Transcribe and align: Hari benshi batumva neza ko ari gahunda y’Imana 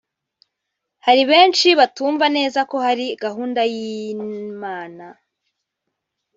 Hari 1.05 1.23
benshi 1.31 1.67
batumva 1.79 2.25
neza 2.37 2.59
ko 2.71 2.77
ari 2.91 3.05
gahunda 3.23 3.61
y’Imana 3.73 5.05